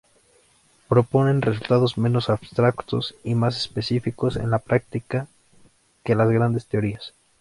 [0.89, 5.27] Proponen resultados menos abstractos y más específicos en la práctica
[6.03, 7.13] que las grandes teorías.